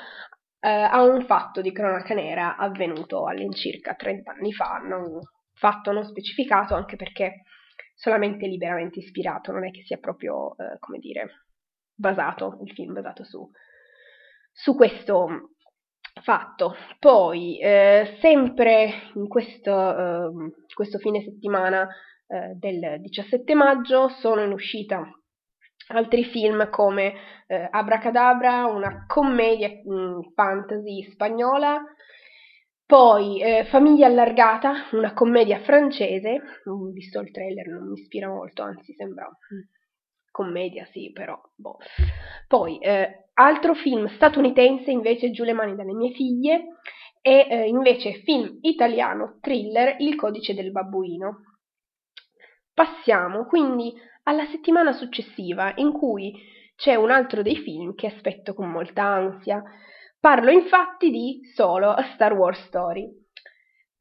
[0.59, 5.19] eh, a un fatto di cronaca nera avvenuto all'incirca 30 anni fa, non,
[5.53, 7.43] fatto non specificato anche perché
[7.93, 11.45] solamente liberamente ispirato, non è che sia proprio, eh, come dire,
[11.93, 13.47] basato, il film basato su,
[14.51, 15.51] su questo
[16.21, 16.75] fatto.
[16.99, 21.87] Poi, eh, sempre in questo, eh, questo, fine settimana
[22.27, 25.07] eh, del 17 maggio sono in uscita
[25.87, 27.13] altri film come
[27.47, 31.83] eh, Abracadabra, una commedia mh, mm, fantasy spagnola,
[32.85, 38.61] poi eh, Famiglia allargata, una commedia francese, mm, visto il trailer non mi ispira molto,
[38.61, 39.59] anzi sembra mm,
[40.31, 41.77] commedia sì, però boh.
[42.47, 46.75] Poi eh, altro film statunitense invece Giù le mani dalle mie figlie
[47.21, 51.54] e eh, invece film italiano thriller Il codice del babbuino.
[52.75, 56.33] Passiamo quindi alla settimana successiva in cui
[56.75, 59.63] c'è un altro dei film che aspetto con molta ansia.
[60.19, 63.09] Parlo infatti di Solo A Star Wars Story.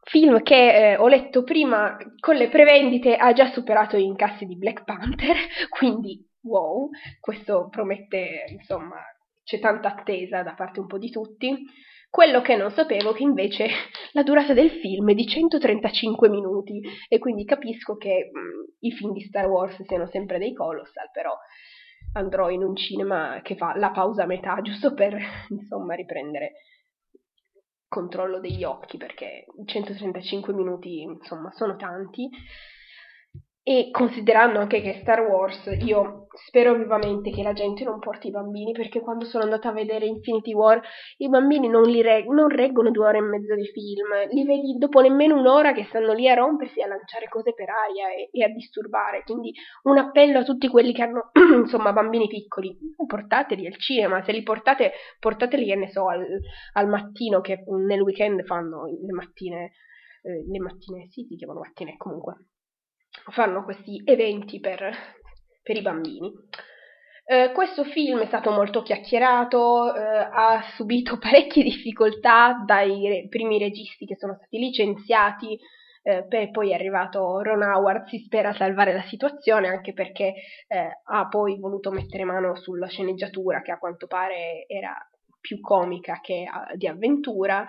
[0.03, 4.57] Film che eh, ho letto prima con le prevendite ha già superato gli incassi di
[4.57, 5.37] Black Panther,
[5.71, 8.97] quindi wow, questo promette, insomma,
[9.45, 11.65] c'è tanta attesa da parte un po' di tutti.
[12.15, 13.67] Quello che non sapevo che invece
[14.15, 16.81] la durata del film è di 135 minuti.
[17.09, 21.11] E quindi capisco che mh, mm, i film di Star Wars siano sempre dei colossal,
[21.13, 21.37] però
[22.13, 26.53] andrò in un cinema che fa la pausa a metà, giusto per insomma riprendere
[27.89, 32.31] controllo degli occhi, perché 135 minuti insomma sono tanti
[33.67, 38.31] e considerando anche che Star Wars, io spero vivamente che la gente non porti i
[38.31, 40.83] bambini, perché quando sono andata a vedere Infinity War,
[41.17, 45.01] i bambini non, reg- non reggono due ore e mezza di film, li vedi dopo
[45.01, 48.49] nemmeno un'ora che stanno lì a rompersi, a lanciare cose per aria e, e a
[48.49, 49.23] disturbare.
[49.25, 51.31] Quindi un appello a tutti quelli che hanno,
[51.63, 56.23] insomma, bambini piccoli, portateli al cinema, se li portate, portateli, che ne so, al,
[56.75, 59.73] al mattino, che nel weekend fanno le mattine,
[60.23, 62.49] eh, le mattine, sì, si chiamano mattine comunque
[63.31, 64.95] fanno questi eventi per,
[65.63, 66.33] per i bambini.
[67.27, 73.59] Eh, questo film è stato molto chiacchierato, eh, ha subito parecchie difficoltà dai re- primi
[73.59, 75.59] registi che sono stati licenziati,
[76.03, 80.35] eh, per poi è arrivato Ron Howard, si spera salvare la situazione anche perché
[80.69, 84.95] eh, ha poi voluto mettere mano sulla sceneggiatura che a quanto pare era
[85.41, 87.67] più comica che uh, di avventura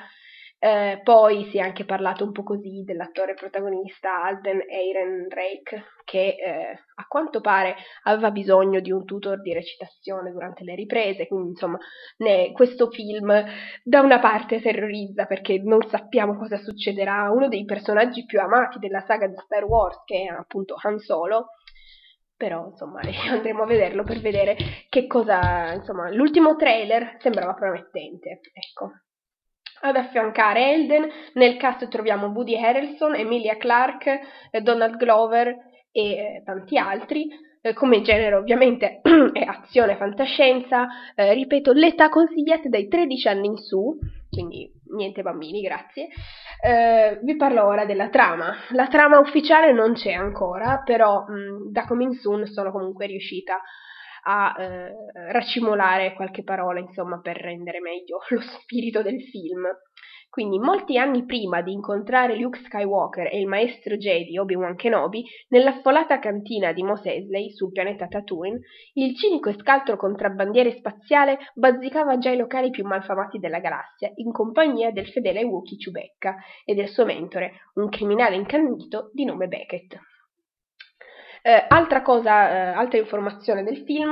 [0.65, 6.79] eh, poi si è anche parlato un po' così dell'attore protagonista Alden Ehrenreich, che eh,
[6.95, 7.75] a quanto pare
[8.05, 11.77] aveva bisogno di un tutor di recitazione durante le riprese, quindi insomma
[12.17, 13.31] ne, questo film
[13.83, 17.25] da una parte terrorizza perché non sappiamo cosa succederà.
[17.25, 20.97] A uno dei personaggi più amati della saga di Star Wars, che è appunto Han
[20.97, 21.49] Solo,
[22.35, 24.57] però insomma andremo a vederlo per vedere
[24.89, 29.04] che cosa insomma l'ultimo trailer sembrava promettente ecco
[29.81, 35.47] ad affiancare Elden, nel cast troviamo Woody Harrelson, Emilia Clarke, eh, Donald Glover
[35.91, 37.27] e eh, tanti altri.
[37.61, 39.01] Eh, come genere ovviamente
[39.33, 43.97] è azione fantascienza, eh, ripeto, l'età consigliata dai 13 anni in su,
[44.29, 46.09] quindi niente bambini, grazie.
[46.61, 48.53] Eh, vi parlo ora della trama.
[48.69, 53.61] La trama ufficiale non c'è ancora, però mh, da Coming Soon sono comunque riuscita a
[54.25, 59.67] eh, racimolare qualche parola, insomma, per rendere meglio lo spirito del film.
[60.35, 66.19] Quindi, molti anni prima di incontrare Luke Skywalker e il maestro Jedi Obi-Wan Kenobi, nell'affolata
[66.19, 68.59] cantina di Mos Eisley sul pianeta Tatooine,
[68.95, 74.33] il cinico e scaltro contrabbandiere spaziale bazzicava già i locali più malfamati della galassia, in
[74.33, 76.35] compagnia del fedele Wookiee Chewbacca
[76.65, 79.97] e del suo mentore, un criminale incandito di nome Beckett.
[81.47, 84.11] Eh, altra cosa, eh, altra informazione del film,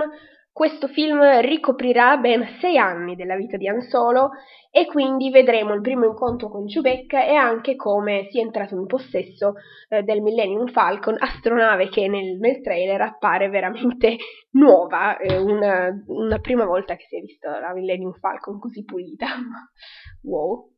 [0.52, 4.34] questo film ricoprirà ben sei anni della vita di Han Solo
[4.70, 9.56] e quindi vedremo il primo incontro con Chewbacca e anche come sia entrato in possesso
[9.90, 14.18] eh, del Millennium Falcon, astronave che nel, nel trailer appare veramente
[14.54, 19.26] nuova, eh, una, una, prima volta che si è visto la Millennium Falcon così pulita.
[20.22, 20.70] wow.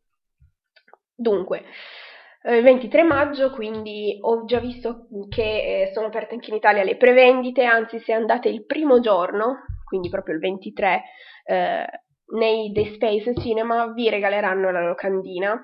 [1.17, 1.63] Dunque,
[2.53, 5.41] il 23 maggio, quindi ho già visto che
[5.87, 10.09] eh, sono aperte anche in Italia le prevendite, anzi se andate il primo giorno, quindi
[10.09, 11.01] proprio il 23,
[11.45, 11.85] eh,
[12.37, 15.59] nei The Space Cinema vi regaleranno la locandina.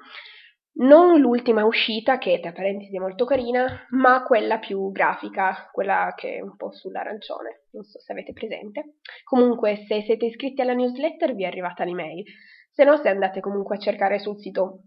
[0.73, 6.35] Non l'ultima uscita, che tra parentesi è molto carina, ma quella più grafica, quella che
[6.35, 8.95] è un po' sull'arancione, non so se avete presente.
[9.23, 12.23] Comunque, se siete iscritti alla newsletter vi è arrivata l'email,
[12.71, 14.83] se no se andate comunque a cercare sul sito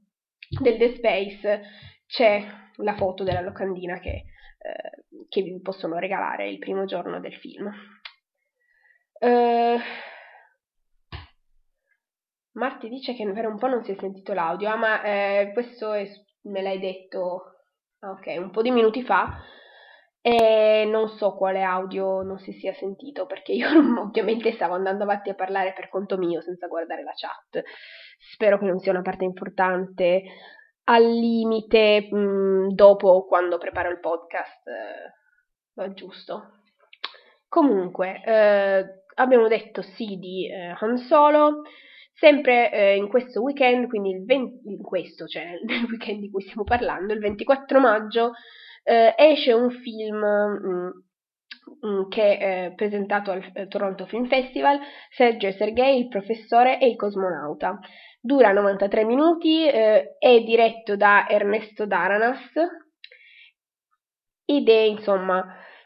[0.49, 1.63] del The Space
[2.07, 2.45] c'è
[2.77, 4.11] la foto della locandina che,
[4.59, 7.71] eh, che vi possono regalare il primo giorno del film.
[9.21, 9.79] Uh,
[12.53, 15.93] Marti dice che per un po' non si è sentito l'audio, ah, ma eh, questo
[15.93, 16.09] è,
[16.43, 17.55] me l'hai detto
[18.01, 19.41] ok, un po' di minuti fa
[20.27, 23.69] e non so quale audio non si sia sentito perché io
[24.01, 27.63] ovviamente stavo andando avanti a parlare per conto mio senza guardare la chat.
[28.33, 30.23] Spero che non sia una parte importante
[30.85, 35.13] al limite mh, mm, dopo quando preparo il podcast eh,
[35.75, 36.61] va giusto
[37.49, 38.85] comunque eh,
[39.17, 41.65] abbiamo detto sì di eh, Han Solo
[42.15, 46.43] sempre eh, in questo weekend quindi il 20, in questo cioè nel weekend di cui
[46.43, 48.33] stiamo parlando il 24 maggio
[48.85, 50.69] eh, esce un film mh,
[51.87, 54.79] mm, mm, che è presentato al Toronto Film Festival
[55.11, 57.79] Sergio e Sergei il professore e il cosmonauta.
[58.21, 62.53] Dura 93 minuti, eh, è diretto da Ernesto Daranas
[64.47, 65.43] ed è insomma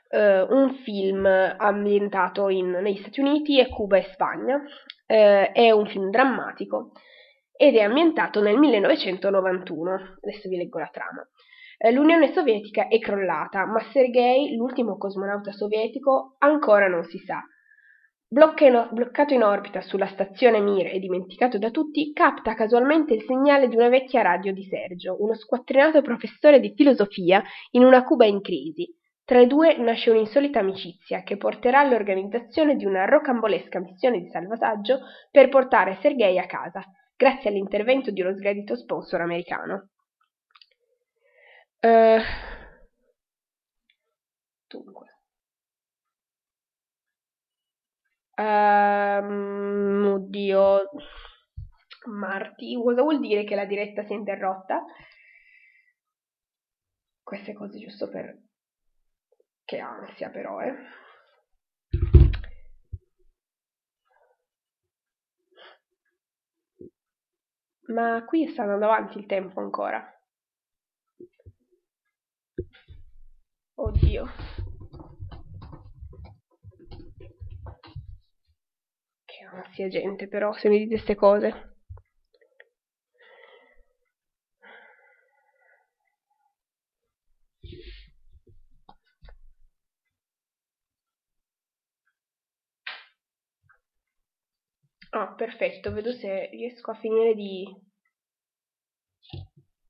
[0.09, 4.61] eh, un film ambientato in, negli Stati Uniti e Cuba e Spagna,
[5.07, 6.93] eh, è un film drammatico
[7.57, 11.29] ed è ambientato nel 1991, adesso vi leggo la trama.
[11.81, 17.41] Eh, L'Unione Sovietica è crollata, ma Sergei, l'ultimo cosmonauta sovietico, ancora non si sa.
[18.31, 23.77] Bloccato in orbita sulla stazione Mir e dimenticato da tutti, capta casualmente il segnale di
[23.77, 28.93] una vecchia radio di Sergio, uno squattrinato professore di filosofia in una Cuba in crisi.
[29.25, 34.99] Tra i due nasce un'insolita amicizia che porterà all'organizzazione di una rocambolesca missione di salvataggio
[35.31, 36.83] per portare Sergei a casa,
[37.17, 39.91] grazie all'intervento di uno sgradito sponsor americano.
[41.81, 42.21] Uh,
[44.69, 45.07] dunque.
[48.37, 50.91] Um, oddio,
[52.07, 54.85] Marti, cosa vuol dire che la diretta si è interrotta?
[57.23, 58.37] Queste cose giusto per...
[59.65, 60.75] Che ansia però, eh.
[67.89, 70.18] Ma qui sta andando avanti il tempo ancora.
[73.79, 74.29] Oddio.
[79.53, 81.77] ansia gente però se mi dite queste cose.
[95.11, 97.65] Ah, perfetto, vedo se riesco a finire di...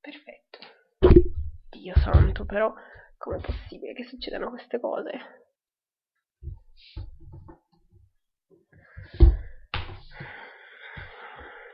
[0.00, 0.58] Perfetto.
[1.70, 2.72] Dio santo, però
[3.18, 5.10] com'è possibile che succedano queste cose?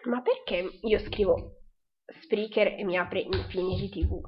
[0.05, 1.61] ma perché io scrivo
[2.07, 4.21] Spreaker e mi apre Infinity TV?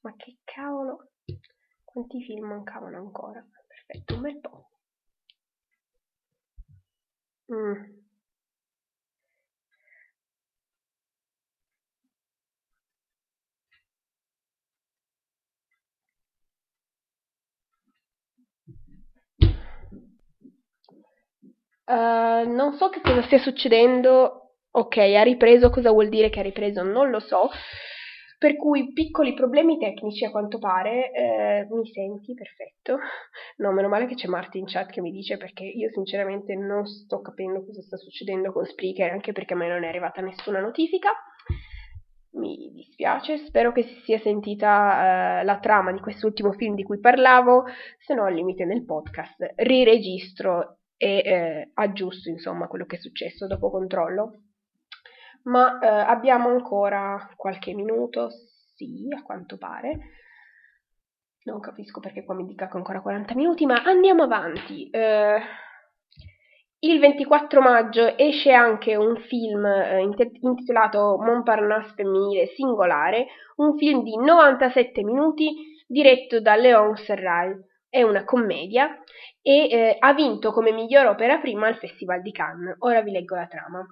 [0.00, 1.10] Ma che cavolo?
[1.82, 3.44] Quanti film mancavano ancora?
[3.66, 4.68] Perfetto, un bel po'.
[7.52, 8.03] Mm.
[21.86, 24.44] Uh, non so che cosa stia succedendo
[24.76, 26.82] Ok, ha ripreso, cosa vuol dire che ha ripreso?
[26.82, 27.48] Non lo so.
[28.36, 31.12] Per cui piccoli problemi tecnici a quanto pare.
[31.12, 32.34] Eh, mi senti?
[32.34, 32.98] Perfetto.
[33.56, 36.84] No, meno male che c'è Marti in chat che mi dice perché io sinceramente non
[36.86, 40.58] sto capendo cosa sta succedendo con Spreaker, anche perché a me non è arrivata nessuna
[40.58, 41.10] notifica.
[42.32, 46.98] mi dispiace, spero che si sia sentita uh, la trama di quest'ultimo film di cui
[46.98, 47.64] parlavo,
[48.04, 53.46] se no al limite nel podcast riregistro e eh, aggiusto insomma quello che è successo
[53.46, 54.40] dopo controllo.
[55.44, 58.30] Ma eh, abbiamo ancora qualche minuto,
[58.74, 59.98] sì, a quanto pare.
[61.44, 64.88] Non capisco perché qua mi dica che ancora 40 minuti, ma andiamo avanti.
[64.88, 65.38] Eh,
[66.84, 70.00] il 24 maggio esce anche un film eh,
[70.40, 73.26] intitolato Montparnasse femminile singolare,
[73.56, 77.58] un film di 97 minuti diretto da Léon Serral.
[77.94, 78.88] È una commedia
[79.40, 82.74] e eh, ha vinto come miglior opera prima al Festival di Cannes.
[82.80, 83.86] Ora vi leggo la trama.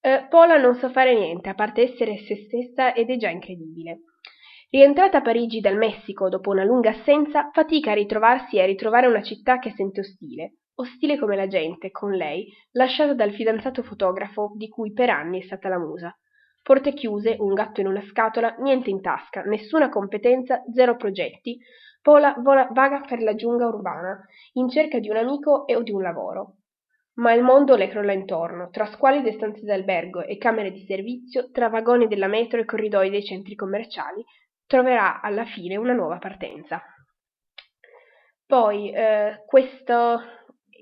[0.00, 4.00] Eh, Paula non sa fare niente a parte essere se stessa ed è già incredibile.
[4.68, 9.06] Rientrata a Parigi dal Messico dopo una lunga assenza, fatica a ritrovarsi e a ritrovare
[9.06, 14.52] una città che sente ostile ostile come la gente, con lei, lasciata dal fidanzato fotografo
[14.56, 16.12] di cui per anni è stata la musa.
[16.62, 21.58] Porte chiuse, un gatto in una scatola, niente in tasca, nessuna competenza, zero progetti.
[22.02, 24.18] Pola vola, vaga per la giungla urbana,
[24.54, 26.56] in cerca di un amico e o di un lavoro.
[27.14, 31.68] Ma il mondo le crolla intorno, tra squalide stanze d'albergo e camere di servizio, tra
[31.68, 34.24] vagoni della metro e corridoi dei centri commerciali,
[34.66, 36.82] troverà alla fine una nuova partenza.
[38.46, 40.22] Poi eh, questo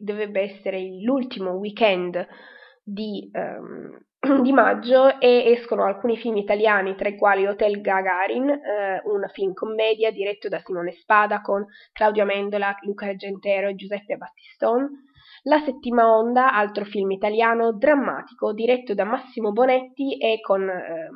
[0.00, 2.26] dovrebbe essere l'ultimo weekend
[2.82, 3.98] di, um,
[4.42, 9.52] di, maggio e escono alcuni film italiani, tra i quali Hotel Gagarin, eh, un film
[9.52, 14.88] commedia diretto da Simone Spada con Claudio Amendola, Luca Argentero e Giuseppe Battistone.
[15.44, 21.10] La settima onda, altro film italiano drammatico diretto da Massimo Bonetti e con eh,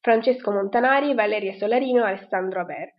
[0.00, 2.92] Francesco Montanari, Valeria Solarino e Alessandro Aber.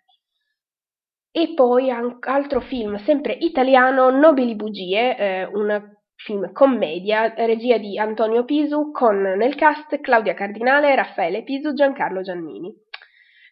[1.32, 8.46] E poi altro film, sempre italiano, Nobili Bugie, eh, un film commedia, regia di Antonio
[8.46, 12.74] Pisu, con nel cast Claudia Cardinale, Raffaele Pisu, Giancarlo Giannini.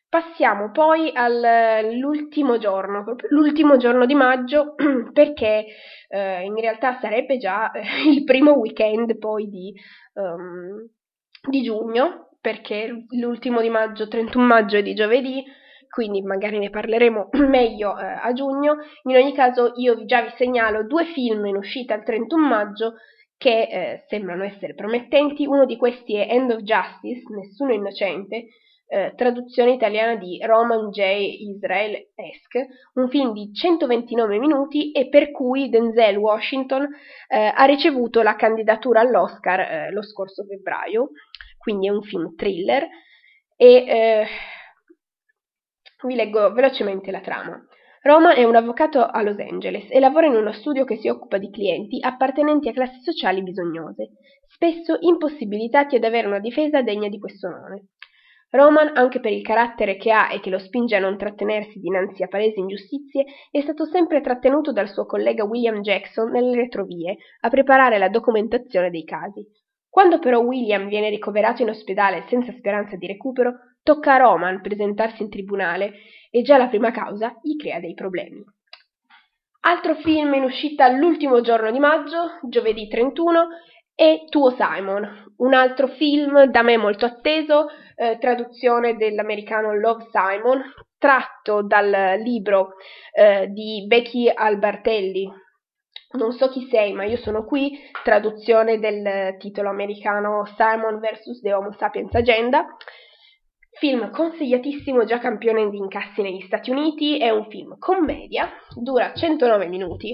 [0.08, 4.76] Passiamo poi all'ultimo giorno, l'ultimo giorno di maggio,
[5.12, 5.66] perché
[6.08, 9.74] eh, in realtà sarebbe già eh, il primo weekend poi di,
[10.14, 10.88] um,
[11.50, 15.44] di giugno, perché l'ultimo di maggio, 31 maggio è di giovedì,
[15.94, 18.78] quindi magari ne parleremo meglio eh, a giugno.
[19.04, 22.94] In ogni caso io già vi segnalo due film in uscita il 31 maggio
[23.38, 25.46] che eh, sembrano essere promettenti.
[25.46, 28.46] Uno di questi è End of Justice, Nessuno innocente,
[28.88, 31.02] eh, traduzione italiana di Roman J.
[31.54, 32.66] Israel Esk,
[32.96, 36.88] un film di 129 minuti e per cui Denzel Washington
[37.28, 41.12] eh, ha ricevuto la candidatura all'Oscar eh, lo scorso febbraio,
[41.60, 42.88] quindi è un film thriller
[43.56, 44.26] e eh,
[46.08, 47.62] vi leggo velocemente la trama.
[48.02, 51.38] Roma è un avvocato a Los Angeles e lavora in uno studio che si occupa
[51.38, 54.10] di clienti appartenenti a classi sociali bisognose,
[54.48, 57.88] spesso impossibilitati ad avere una difesa degna di questo nome.
[58.50, 62.22] Roman, anche per il carattere che ha e che lo spinge a non trattenersi dinanzi
[62.22, 67.50] a palesi ingiustizie, è stato sempre trattenuto dal suo collega William Jackson nelle retrovie a
[67.50, 69.44] preparare la documentazione dei casi.
[69.90, 75.22] Quando però William viene ricoverato in ospedale senza speranza di recupero, tocca a Roman presentarsi
[75.22, 75.94] in tribunale
[76.32, 78.44] e già la prima causa gli crea dei problemi.
[79.66, 83.48] Altro film in uscita l'ultimo giorno di maggio, giovedì 31,
[83.96, 90.62] è Tuo Simon, un altro film da me molto atteso, eh, traduzione dell'americano Love Simon,
[90.98, 92.74] tratto dal libro
[93.14, 95.32] eh, di Becky Albertelli,
[96.14, 101.42] non so chi sei, ma io sono qui, traduzione del titolo americano Simon vs.
[101.42, 102.66] The Homo Sapiens Agenda.
[103.84, 109.68] Film consigliatissimo, già campione di incassi negli Stati Uniti, è un film commedia, dura 109
[109.68, 110.10] minuti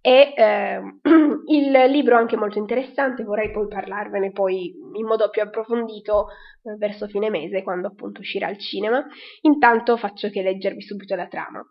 [0.00, 0.80] e eh,
[1.48, 6.28] il libro è anche molto interessante, vorrei poi parlarvene poi in modo più approfondito
[6.62, 9.06] eh, verso fine mese, quando appunto uscirà al cinema.
[9.42, 11.62] Intanto faccio che leggervi subito la trama.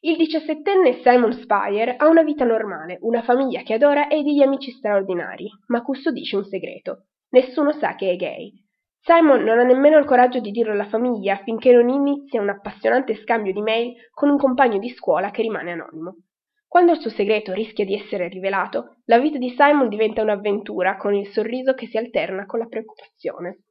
[0.00, 4.70] Il diciassettenne Simon Spire ha una vita normale, una famiglia che adora e degli amici
[4.70, 7.06] straordinari, ma custodisce un segreto.
[7.30, 8.63] Nessuno sa che è gay.
[9.06, 13.14] Simon non ha nemmeno il coraggio di dirlo alla famiglia finché non inizia un appassionante
[13.16, 16.16] scambio di mail con un compagno di scuola che rimane anonimo.
[16.66, 21.12] Quando il suo segreto rischia di essere rivelato, la vita di Simon diventa un'avventura con
[21.12, 23.64] il sorriso che si alterna con la preoccupazione.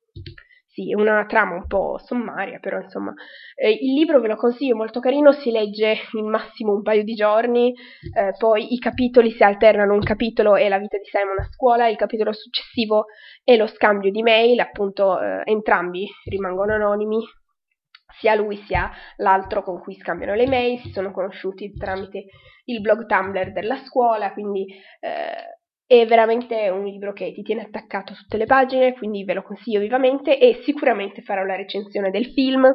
[0.74, 3.14] Sì, è una trama un po' sommaria, però insomma.
[3.56, 7.14] Eh, il libro ve lo consiglio, molto carino, si legge in massimo un paio di
[7.14, 7.72] giorni,
[8.12, 11.88] eh, poi i capitoli si alternano, un capitolo è la vita di Simon a scuola,
[11.90, 13.06] il capitolo successivo
[13.44, 17.20] è lo scambio di mail, appunto eh, entrambi rimangono anonimi,
[18.20, 22.26] sia lui sia l'altro con cui scambiano le mail, si sono conosciuti tramite
[22.66, 24.66] il blog Tumblr della scuola, quindi
[25.02, 25.62] eh,
[25.94, 29.44] È veramente un libro che ti tiene attaccato a tutte le pagine, quindi ve lo
[29.44, 32.68] consiglio vivamente e sicuramente farò la recensione del film.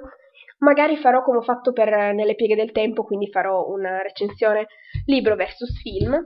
[0.59, 4.69] Magari farò come ho fatto per Nelle pieghe del tempo, quindi farò una recensione
[5.07, 6.17] libro versus film.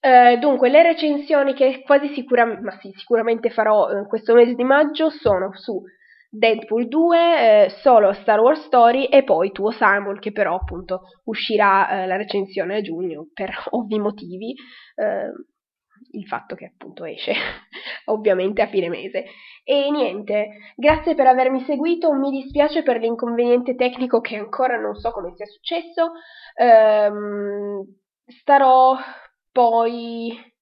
[0.00, 4.64] Eh, dunque, le recensioni che quasi sicuramente, ma sì, sicuramente farò eh, questo mese di
[4.64, 5.78] maggio sono su
[6.30, 11.90] Deadpool 2, eh, solo Star Wars Story e poi Tuo Simon che però appunto uscirà
[11.90, 14.54] eh, la recensione a giugno per ovvi motivi,
[14.94, 15.32] eh,
[16.12, 17.32] il fatto che appunto esce
[18.06, 19.24] ovviamente a fine mese.
[19.64, 25.10] E niente, grazie per avermi seguito, mi dispiace per l'inconveniente tecnico che ancora non so
[25.10, 26.12] come sia successo,
[26.54, 27.82] ehm,
[28.26, 28.96] starò
[29.50, 30.54] poi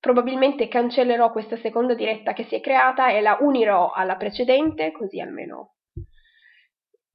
[0.00, 5.20] Probabilmente cancellerò questa seconda diretta che si è creata e la unirò alla precedente, così
[5.20, 5.74] almeno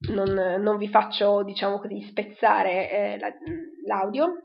[0.09, 3.33] non, non vi faccio, diciamo così, spezzare eh, la,
[3.87, 4.39] l'audio.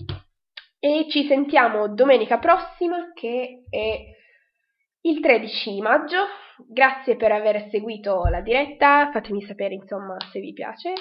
[0.82, 4.00] E ci sentiamo domenica prossima, che è
[5.02, 6.24] il 13 maggio.
[6.66, 10.94] Grazie per aver seguito la diretta, fatemi sapere insomma se vi piace,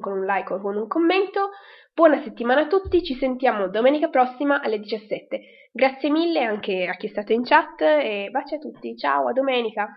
[0.00, 1.50] con un like o con un commento.
[1.92, 5.40] Buona settimana a tutti, ci sentiamo domenica prossima alle 17.
[5.70, 9.32] Grazie mille anche a chi è stato in chat e baci a tutti, ciao, a
[9.32, 9.90] domenica!